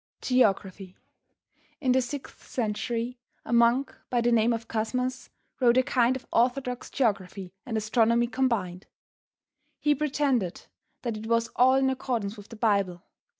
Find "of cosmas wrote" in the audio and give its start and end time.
4.51-5.77